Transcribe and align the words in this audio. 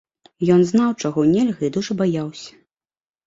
Ён 0.53 0.61
знаў, 0.69 0.95
чаго 1.03 1.25
нельга, 1.33 1.61
і 1.67 1.71
дужа 1.75 1.99
баяўся. 2.01 2.51